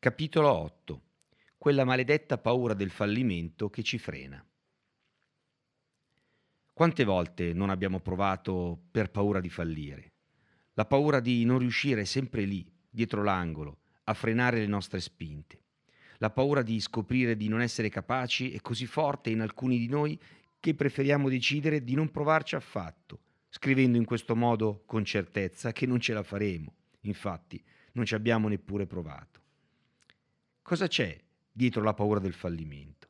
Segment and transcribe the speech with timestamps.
[0.00, 1.02] Capitolo 8.
[1.58, 4.40] Quella maledetta paura del fallimento che ci frena.
[6.72, 10.12] Quante volte non abbiamo provato per paura di fallire?
[10.74, 15.64] La paura di non riuscire sempre lì, dietro l'angolo, a frenare le nostre spinte.
[16.18, 20.16] La paura di scoprire di non essere capaci è così forte in alcuni di noi
[20.60, 23.18] che preferiamo decidere di non provarci affatto,
[23.48, 26.72] scrivendo in questo modo con certezza che non ce la faremo.
[27.00, 27.60] Infatti,
[27.94, 29.46] non ci abbiamo neppure provato.
[30.68, 31.18] Cosa c'è
[31.50, 33.08] dietro la paura del fallimento?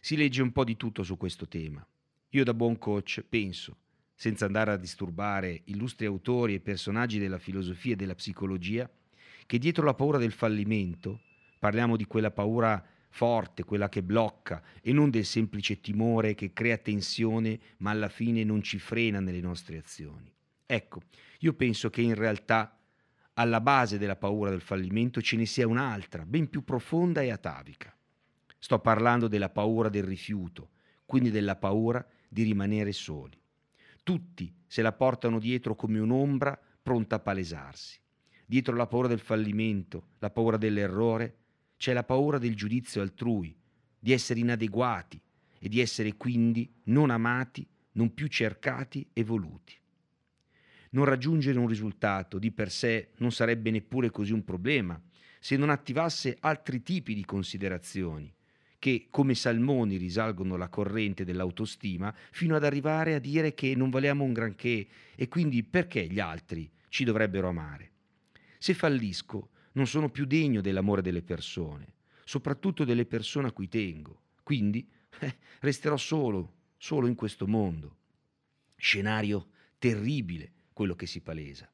[0.00, 1.84] Si legge un po' di tutto su questo tema.
[2.28, 3.76] Io da buon coach penso,
[4.14, 8.88] senza andare a disturbare illustri autori e personaggi della filosofia e della psicologia,
[9.46, 11.22] che dietro la paura del fallimento,
[11.58, 16.76] parliamo di quella paura forte, quella che blocca, e non del semplice timore che crea
[16.78, 20.32] tensione ma alla fine non ci frena nelle nostre azioni.
[20.66, 21.02] Ecco,
[21.40, 22.79] io penso che in realtà
[23.40, 27.96] alla base della paura del fallimento ce ne sia un'altra, ben più profonda e atavica.
[28.58, 30.72] Sto parlando della paura del rifiuto,
[31.06, 33.40] quindi della paura di rimanere soli.
[34.02, 37.98] Tutti se la portano dietro come un'ombra pronta a palesarsi.
[38.44, 41.36] Dietro la paura del fallimento, la paura dell'errore,
[41.78, 43.56] c'è la paura del giudizio altrui,
[43.98, 45.18] di essere inadeguati
[45.58, 49.79] e di essere quindi non amati, non più cercati e voluti.
[50.90, 55.00] Non raggiungere un risultato di per sé non sarebbe neppure così un problema
[55.38, 58.32] se non attivasse altri tipi di considerazioni
[58.80, 64.24] che come salmoni risalgono la corrente dell'autostima fino ad arrivare a dire che non valiamo
[64.24, 67.92] un granché e quindi perché gli altri ci dovrebbero amare.
[68.58, 71.92] Se fallisco, non sono più degno dell'amore delle persone,
[72.24, 74.22] soprattutto delle persone a cui tengo.
[74.42, 74.88] Quindi
[75.20, 77.96] eh, resterò solo, solo in questo mondo.
[78.76, 81.70] Scenario terribile quello che si palesa.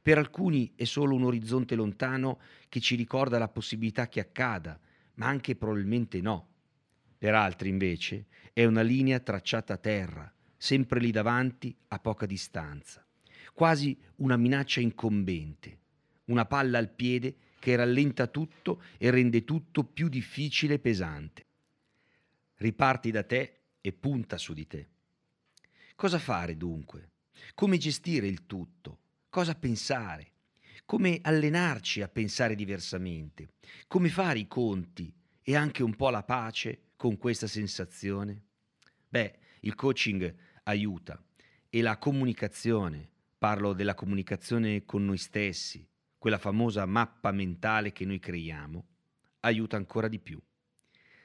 [0.00, 4.80] Per alcuni è solo un orizzonte lontano che ci ricorda la possibilità che accada,
[5.16, 6.48] ma anche probabilmente no.
[7.18, 8.24] Per altri invece
[8.54, 13.06] è una linea tracciata a terra, sempre lì davanti, a poca distanza,
[13.52, 15.78] quasi una minaccia incombente,
[16.26, 21.44] una palla al piede che rallenta tutto e rende tutto più difficile e pesante.
[22.54, 24.88] Riparti da te e punta su di te.
[25.94, 27.10] Cosa fare dunque?
[27.54, 30.32] Come gestire il tutto, cosa pensare,
[30.84, 33.54] come allenarci a pensare diversamente,
[33.86, 35.12] come fare i conti
[35.42, 38.42] e anche un po' la pace con questa sensazione?
[39.08, 40.34] Beh, il coaching
[40.64, 41.22] aiuta
[41.68, 48.18] e la comunicazione, parlo della comunicazione con noi stessi, quella famosa mappa mentale che noi
[48.18, 48.86] creiamo,
[49.40, 50.40] aiuta ancora di più.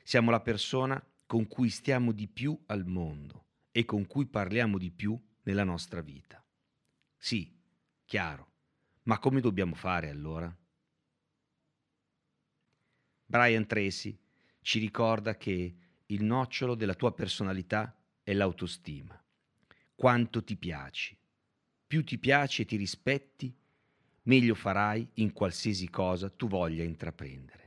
[0.04, 4.92] Siamo la persona con cui stiamo di più al mondo e con cui parliamo di
[4.92, 6.44] più nella nostra vita.
[7.18, 7.56] Sì,
[8.06, 8.52] chiaro,
[9.04, 10.56] ma come dobbiamo fare allora?
[13.26, 14.18] Brian Tracy
[14.62, 19.20] ci ricorda che il nocciolo della tua personalità è l'autostima.
[19.96, 21.18] Quanto ti piaci.
[21.88, 23.56] Più ti piace e ti rispetti,
[24.24, 27.63] meglio farai in qualsiasi cosa tu voglia intraprendere.